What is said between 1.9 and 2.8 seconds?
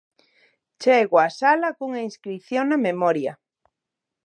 inscrición na